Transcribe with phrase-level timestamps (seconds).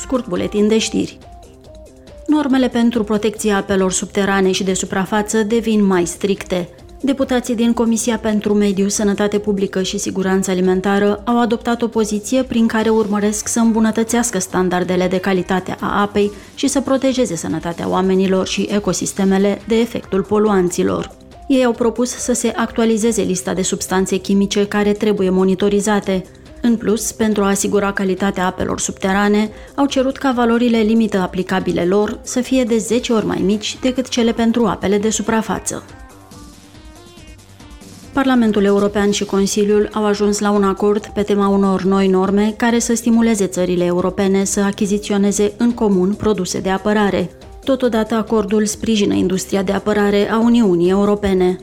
[0.00, 1.18] scurt buletin de știri.
[2.26, 6.68] Normele pentru protecția apelor subterane și de suprafață devin mai stricte.
[7.02, 12.66] Deputații din Comisia pentru Mediu, Sănătate Publică și Siguranță Alimentară au adoptat o poziție prin
[12.66, 18.68] care urmăresc să îmbunătățească standardele de calitate a apei și să protejeze sănătatea oamenilor și
[18.70, 21.10] ecosistemele de efectul poluanților.
[21.48, 26.24] Ei au propus să se actualizeze lista de substanțe chimice care trebuie monitorizate.
[26.62, 32.18] În plus, pentru a asigura calitatea apelor subterane, au cerut ca valorile limită aplicabile lor
[32.22, 35.84] să fie de 10 ori mai mici decât cele pentru apele de suprafață.
[38.12, 42.78] Parlamentul European și Consiliul au ajuns la un acord pe tema unor noi norme care
[42.78, 47.30] să stimuleze țările europene să achiziționeze în comun produse de apărare.
[47.64, 51.58] Totodată, acordul sprijină industria de apărare a Uniunii Europene.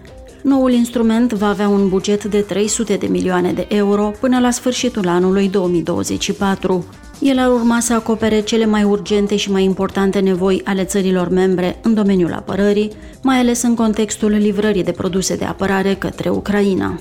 [0.47, 5.07] Noul instrument va avea un buget de 300 de milioane de euro până la sfârșitul
[5.07, 6.85] anului 2024.
[7.19, 11.79] El ar urma să acopere cele mai urgente și mai importante nevoi ale țărilor membre
[11.81, 16.99] în domeniul apărării, mai ales în contextul livrării de produse de apărare către Ucraina.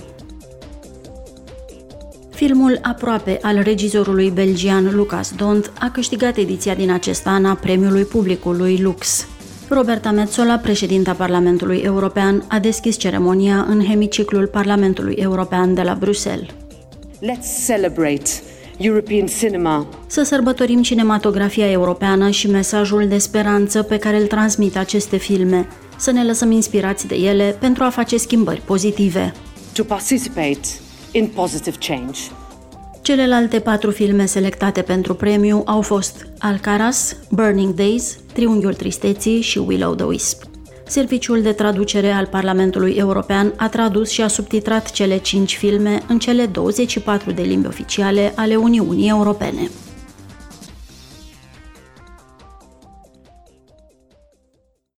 [2.30, 8.04] Filmul Aproape al regizorului belgian Lucas Dont a câștigat ediția din acest an a premiului
[8.04, 9.26] publicului Lux.
[9.68, 16.48] Roberta Metzola, președinta Parlamentului European, a deschis ceremonia în hemiciclul Parlamentului European de la Bruxelles.
[17.20, 18.30] Let's celebrate
[18.76, 19.86] European cinema.
[20.06, 26.10] Să sărbătorim cinematografia europeană și mesajul de speranță pe care îl transmit aceste filme, să
[26.10, 29.32] ne lăsăm inspirați de ele pentru a face schimbări pozitive.
[29.72, 30.68] To participate
[31.12, 32.20] in positive change.
[33.06, 39.94] Celelalte patru filme selectate pentru premiu au fost Alcaraz, Burning Days, Triunghiul Tristeții și Willow
[39.94, 40.42] the Wisp.
[40.86, 46.18] Serviciul de traducere al Parlamentului European a tradus și a subtitrat cele cinci filme în
[46.18, 49.70] cele 24 de limbi oficiale ale Uniunii Europene.